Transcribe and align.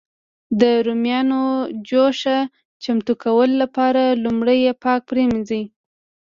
د 0.61 0.63
رومیانو 0.85 1.41
جوشه 1.89 2.37
چمتو 2.83 3.13
کولو 3.23 3.55
لپاره 3.63 4.03
لومړی 4.23 4.57
یې 4.65 4.73
پاک 4.83 4.99
پرېمنځي. 5.11 5.63